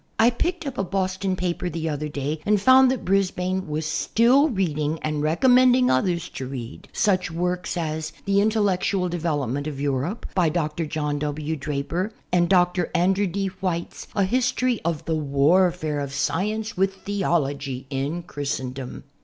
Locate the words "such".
6.91-7.29